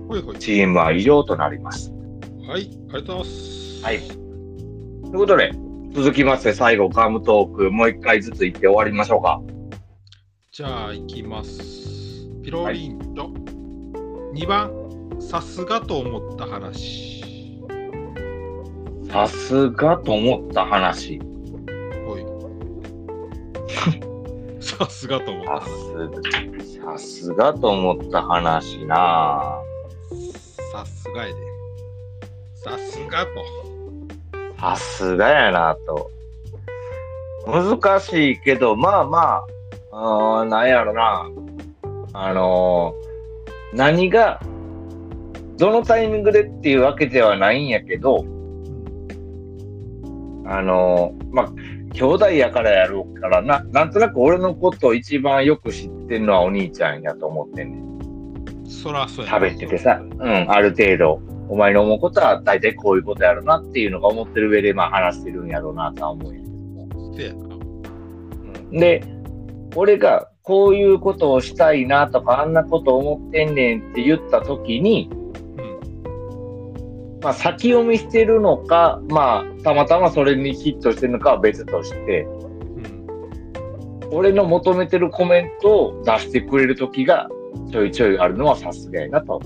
[0.07, 0.41] ほいほい。
[0.41, 1.91] CM は以上となります。
[2.47, 2.61] はい、
[2.91, 3.83] ありがとうございます。
[3.83, 3.99] はい。
[3.99, 4.15] とい
[5.11, 5.51] うことで、
[5.93, 9.41] 続きまして最後ガムトークもう一回ずつ言って終わりましょうか。
[10.51, 12.29] じゃあ、いきます。
[12.41, 13.29] ピロリンと、
[14.33, 14.71] 2番、
[15.19, 17.63] さすがと思った話。
[19.09, 21.19] さすがと思った話。
[22.05, 22.25] ほい。
[24.61, 26.63] さすがと思ったさ話。
[26.63, 29.59] すさすがと思った話な
[30.71, 31.33] さすがやで。
[32.55, 33.29] さすがと。
[34.59, 36.11] さすがやなと。
[37.45, 39.19] 難しいけど、まあま
[39.91, 41.27] あ、あーなんやろな。
[42.13, 43.07] あのー
[43.73, 44.39] 何が、
[45.57, 48.25] どのタイミングでっていうわけではないんやけど、
[50.45, 51.51] あのーまあ、
[51.93, 57.87] 兄弟やからやろうからな、なんとなく俺のことを一番よく知ってるのはお兄ちゃんやと思ってんねん。
[58.69, 67.57] そらそうやな喋っててさ、うん、ある程度、お前の思うことは大体こういうことやろなっていうのが思ってる上で、まあ話してるんやろうなとは思うんやけども。
[68.71, 69.03] で、
[69.75, 75.26] 俺がこういうことをしたいなとか、あんなこと思ってんねんって言った時に、うん。
[77.21, 82.25] まあ先読みしてるのか、まあたまたまそれにヒットしてるのかは別として、う
[82.81, 84.09] ん。
[84.11, 87.29] 俺の求めてるコメントを出してくれる時が
[87.71, 89.41] ちょいちょいあるのはさすがやなと。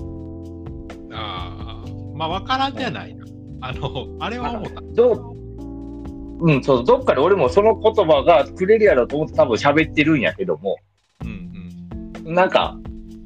[1.12, 3.24] ああ、まあ、わからんじゃないな。
[3.62, 4.80] あの、あれは思った。
[4.94, 5.32] どう
[6.44, 10.76] うん、そう、どっかで俺もその言葉がくれるやろうと思って多分喋ってるんやけども、
[11.24, 11.52] うん
[12.26, 12.34] うん。
[12.34, 12.76] なんか、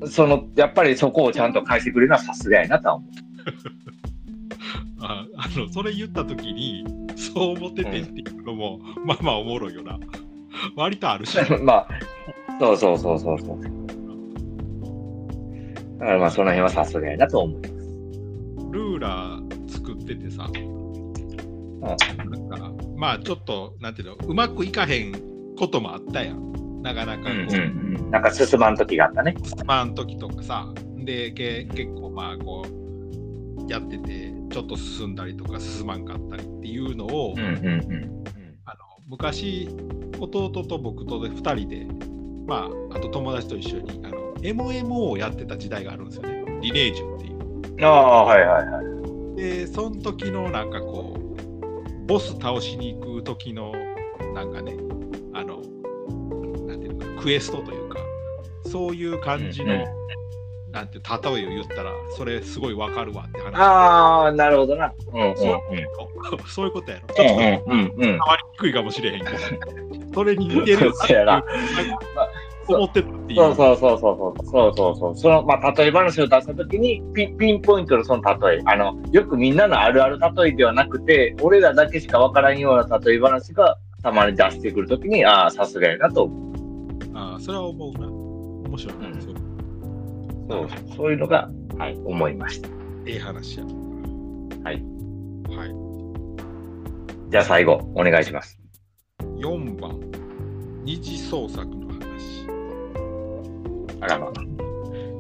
[0.06, 3.06] その、やっぱりそこをちゃんと返してくれるのはさすがやなとは思
[5.00, 6.84] ああの、それ言ったときに、
[7.16, 9.98] そう思っててっていうのも、まあまあおもろいよな。
[10.74, 11.38] 割とあるし。
[11.38, 11.42] う。
[11.62, 11.88] まあ、
[12.58, 13.60] そうそうそうそうそう。
[15.98, 17.62] だからまあその辺はさすがやなと思う。
[18.72, 20.48] ルーラー作っててさ、
[21.80, 25.12] なんか、まあちょっと、なんていうの、うまくいかへん
[25.58, 26.82] こともあったやん。
[26.82, 28.10] なかなかこう、うんうんうん。
[28.10, 29.34] なんか進まん時があったね。
[29.64, 30.72] まあ時とかさ、
[31.04, 32.86] で、け結構まあこう、
[33.68, 38.24] やってて、ちょっと進んだりとか進まんかったりっていうのを、うんうんうん。
[38.64, 39.68] あの昔、
[40.18, 41.86] 弟と僕とで2人で、
[42.46, 46.44] まあ、あと友達と一緒に、あの、MMO をやってた時代があるんですよね。
[46.60, 47.84] リネージュっていう。
[47.84, 49.36] ああ、はいはいはい。
[49.36, 53.72] で、その時のなんかこう、ボス倒しに行く時の、
[54.34, 54.76] なんかね、
[55.34, 55.60] あの、
[56.66, 57.98] なんていうのかな、クエストというか、
[58.64, 59.84] そういう感じの、
[60.76, 63.56] なんて例えを言ったら、それすごいわかるわって話。
[63.56, 64.92] ああ、なるほどな。
[65.10, 65.34] うんうんうん。
[65.34, 65.46] そ
[66.36, 67.14] うそういうことやろ。
[67.14, 68.02] ちょっとうんうんうんうん。
[68.02, 69.38] 変わりにくいかもしれへんけど、
[70.12, 71.42] それに似てるよそうやな
[72.68, 73.38] 思ってたっていう。
[73.38, 86.56] そうそうそうそうそうそうそうそうそのまあ例え話を出したときにピピンポイントのその例えあのよくみんなのあるある例えではなくて俺らだけしかわからんような例え話がたまに出してくるときにああさすがやなと思う
[87.14, 88.08] ああ、それは思うな。
[88.68, 89.08] 面白いな。
[89.08, 89.35] うん
[90.48, 90.68] そう。
[90.96, 92.68] そういうのが、はい、思いました。
[93.06, 93.64] ええ話や。
[93.64, 93.70] は
[94.72, 94.82] い。
[95.54, 97.30] はい。
[97.30, 98.58] じゃあ最後お願いします。
[99.38, 100.00] 4番、
[100.84, 102.46] 二次創作の話。
[104.00, 104.32] あらま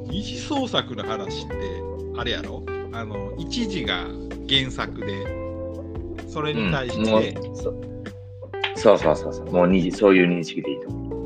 [0.08, 1.56] 二次創作の話って、
[2.16, 2.64] あれやろ？
[2.92, 4.04] あの、一次が
[4.48, 5.26] 原作で、
[6.28, 7.74] それに対して、そ
[8.76, 9.50] そうそうそうそう。
[9.50, 11.25] もうにそういう認識でいいと思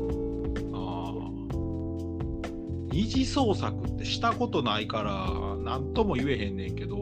[3.01, 6.97] 二次創作ってしたことないから、なんとも言えへんねんけど、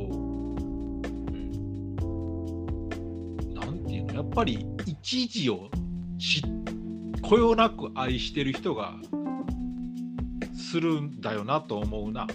[3.54, 5.70] なんていうの、やっぱり一時を
[6.18, 6.42] し
[7.22, 8.96] こよなく愛してる人が
[10.56, 12.26] するんだよなと思うな。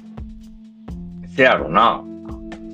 [1.34, 2.04] せやろな。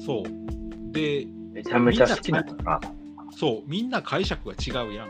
[0.05, 0.93] そう。
[0.93, 2.81] で、めちゃめちゃ好きなのな。
[3.31, 5.09] そう、みんな解釈が違うやん。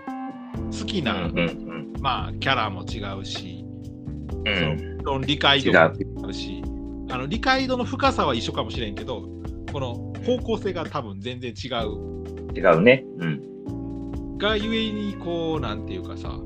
[0.71, 1.95] 好きうんな、うん。
[2.01, 3.65] まあ、キャラも違うし、
[4.45, 6.63] うんその理解度違もうあるし、
[7.11, 9.23] あの理解度の深さは一緒かもしれんけど、
[9.73, 12.21] この方向性が多分全然違う。
[12.55, 13.05] 違うね。
[13.19, 14.39] うん。
[14.39, 16.39] がゆえに、こう、なんていうかさ、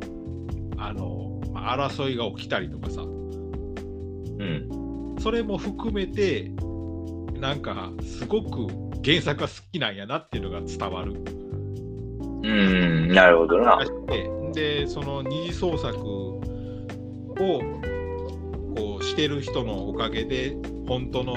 [0.79, 5.17] あの、まあ、争いが起きたりとかさ、うん。
[5.19, 6.51] それも含めて、
[7.41, 8.67] なんか、すごく
[9.05, 11.15] 原作が好きなんやなっていうのが伝わる。
[12.43, 13.79] うんなるほどな。
[14.53, 16.41] で、でその二次創作を
[18.77, 20.57] こうしてる人のおかげで、
[20.87, 21.35] 本当の、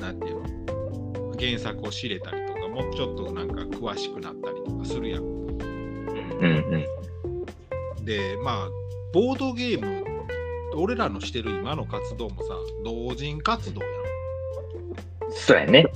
[0.00, 5.22] なんていうの、原作を知れたりとか、もうちょっとなんか詳しくなったりとかするやん。
[5.22, 6.84] うんうん
[8.04, 8.68] で、まあ、
[9.12, 10.04] ボードゲーム、
[10.74, 12.48] 俺らのしてる今の活動もさ、
[12.84, 13.90] 同人活動やん。
[15.32, 15.86] そうやね。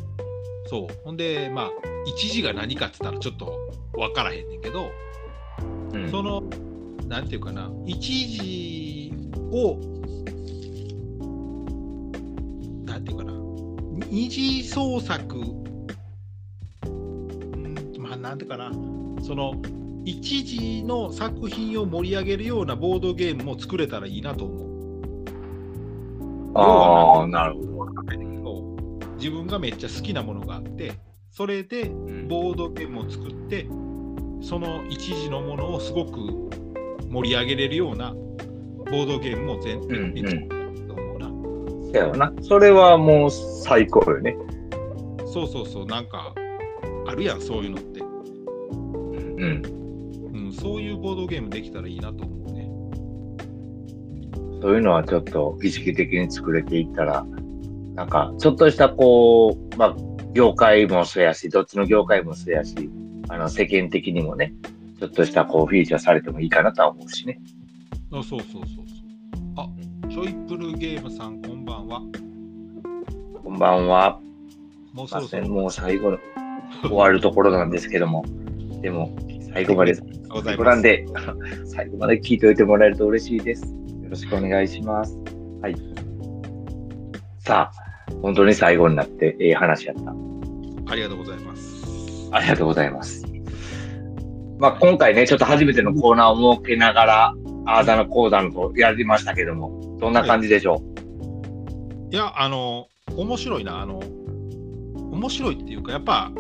[0.67, 0.95] そう。
[1.03, 1.71] ほんで、まあ、
[2.07, 3.59] 一時が何かって言ったらちょっと
[3.95, 4.91] 分からへんねんけど、
[5.93, 6.43] うんその、
[7.09, 9.13] なんていうかな、一時
[9.51, 9.79] を、
[14.15, 15.37] 二次創作、
[16.87, 18.71] うんまあ、なんていうかな、
[19.21, 19.61] その、
[20.05, 26.53] 一時の作品を盛り上げるようなボードゲームも作れたらいいなと思う。
[26.55, 27.65] ああ、なるほど。
[29.17, 30.93] 自分がめっちゃ好きなものがあって、
[31.33, 31.87] それで
[32.29, 33.67] ボードゲームを作って、
[34.41, 36.21] その一時のものをすごく
[37.11, 40.64] 盛り上げれるようなボードゲームも全うん然うんうな。
[41.99, 42.33] やろな。
[42.43, 44.37] それはもう最高よね。
[45.27, 46.35] そうそうそう、なんか
[47.07, 48.01] あるやん、そういうのって。
[48.01, 48.05] う
[49.47, 49.63] ん。
[50.33, 52.69] うん、そういうボードゲームできたらいいなと思うね。
[54.63, 57.27] そういうのはちょっと意識的に作れていったら、
[57.95, 59.97] なんか、ちょっとしたこう、まあ、
[60.33, 62.91] 業界もそうやし、どっちの業界もそうやし、
[63.29, 64.53] あの、世間的にもね、
[64.99, 67.41] ちょっとしたこう、フィーチャーされてもいいかなとは思うしね。
[68.11, 68.85] あそうそうそうそう。
[69.57, 69.69] あ、
[70.09, 71.41] ジョイプルゲームさん
[71.95, 72.03] は。
[73.43, 74.21] こんばんは。
[74.93, 75.49] もうそろそろ。
[75.49, 76.19] もう最後の
[76.83, 78.25] 終わるところなんですけども、
[78.83, 79.17] でも、
[79.53, 79.95] 最後まで。
[79.95, 81.07] 最後なんで、
[81.65, 83.65] 最後まで聞いておいてもらえると嬉しいです。
[84.03, 85.17] よろしくお願いします。
[85.63, 85.77] はい。
[87.39, 90.13] さあ、本当に最後になって、ええ話やった。
[90.93, 92.29] ありがとうございます。
[92.33, 93.25] ありがとうございます。
[94.59, 97.35] まあ、今回ね、ちょっと初めてのコーナーを設けながら、
[97.67, 101.04] あーだのこうだのとやりましたけども、どんな感じでしょい
[102.17, 103.81] や、あの、面白いな。
[103.81, 103.99] あの、
[105.13, 106.31] 面白いっていうか、やっぱ、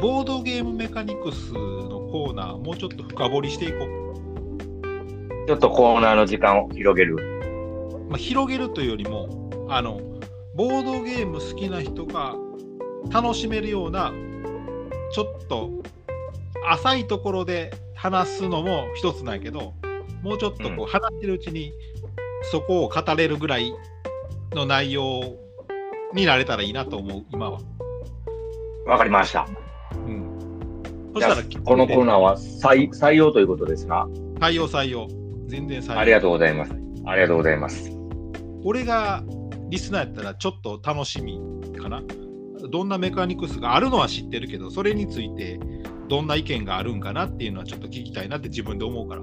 [0.00, 5.44] ボードゲームメカニクスのコーナー、もうちょっと深掘りしていこう。
[5.44, 7.16] う、ちょっとコーナーの時間を広げる。
[8.08, 10.00] まあ、広げるというよりも、あの、
[10.56, 12.34] ボードゲーム好きな人が
[13.10, 14.12] 楽しめるような、
[15.12, 15.70] ちょっと
[16.68, 19.74] 浅いところで話すのも一つなんやけど、
[20.22, 21.72] もうちょっとこう話してるうちに
[22.50, 23.72] そこを語れるぐらい
[24.54, 25.36] の内容
[26.14, 27.60] になれたらいいなと思う、今は。
[28.86, 29.46] わかりました。
[29.92, 30.82] うん。
[31.14, 34.06] そしたら、このコーナーは採採用ということですが、
[34.40, 35.08] 採用採用。
[35.46, 35.98] 全然採用。
[35.98, 36.72] ありがとうございます。
[37.06, 37.90] ありがとうございます。
[38.64, 39.22] 俺が
[39.68, 41.40] リスナーやったらちょっと楽しみ
[41.80, 42.02] かな。
[42.70, 45.58] どんなメカニクスがあるのは知ってるけど、それについて
[46.08, 49.22] どんな意見があるんかなっていうのはちょっと聞きたいなって自分で思うから。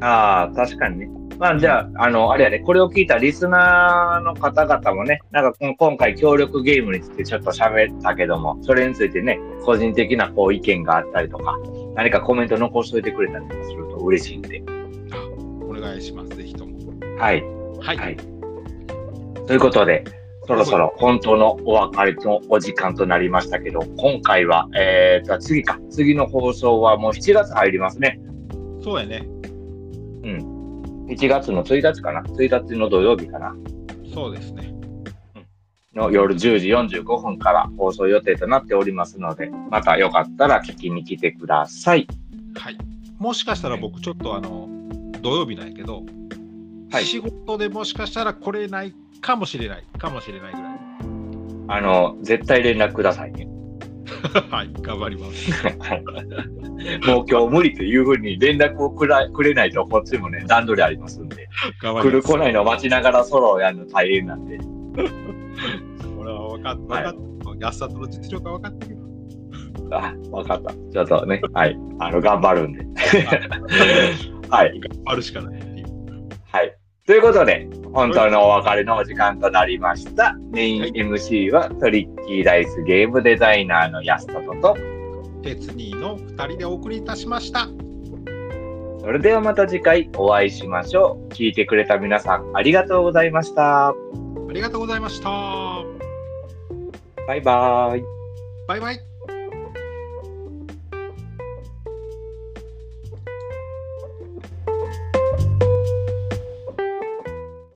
[0.00, 1.25] ああ、確かにね。
[1.38, 11.56] まあ、じゃあ、あの、あれやね、これを聞いたリスナーの方々もね、なんか今回協力ゲームについてちょっと喋ったけども、それについてね、個人的なこう意見があったりとか、
[11.94, 14.62] 何かコメント残しといてくれたりすると嬉しいんで。
[15.68, 16.76] お願いします、ぜひとも。
[17.18, 17.42] はい。
[17.80, 17.96] はい。
[17.96, 18.16] はい。
[19.46, 20.04] ということで、
[20.46, 25.78] そろそろ本当のお別れのお時間となりましたけど、今回は、えーと、次か。
[25.90, 28.20] 次の放送はもう7月入りますね。
[28.80, 29.35] そうやね。
[31.06, 33.54] 1月の1日かな？1日の土曜日かな？
[34.12, 34.74] そうですね。
[35.94, 42.06] の夜10時45分から放送予定となっておりますので、またよかったら聞きに来てください。
[42.54, 42.78] はい。
[43.18, 44.68] もしかしたら僕ちょっとあの、
[45.22, 46.02] 土曜日なんやけど、
[46.90, 49.84] はい仕事でもしかしたら来れないかもしれない。
[49.98, 50.78] かもしれないぐらい。
[51.68, 53.48] あの、絶対連絡くださいね。
[54.50, 54.70] はい。
[54.80, 55.50] 頑張ります。
[57.08, 61.48] もう今日無理というふうに連絡をくらくれないと、こっちもね、段取りありますんで、
[61.80, 62.22] 来る。
[62.22, 64.58] 来ないのを待ちながらソロをやるの大変なんで。
[66.18, 67.14] 俺は分かっ分かっ
[67.60, 67.66] た。
[67.66, 68.98] 安里の実力は分かってるよ。
[69.90, 70.72] あ、わかった。
[70.72, 71.78] ちょっとね、はい。
[71.98, 72.84] あの、頑張るんで。
[74.50, 74.80] はい。
[74.80, 75.65] 頑張るしかない。
[77.06, 80.36] ということで、本当のお別れのお時間となりました。
[80.50, 84.76] メインはい MC はトリッキーダイスゲームデザイナーの安里と、
[85.40, 87.68] 鉄人の2人でお送りいたしました。
[89.00, 91.32] それではまた次回お会いしましょう。
[91.32, 93.90] 聞いてくれた皆さんありがとうございました。
[93.90, 93.94] あ
[94.52, 95.30] りがとうございました。
[97.28, 98.02] バイバイ。
[98.66, 99.15] バイバイ。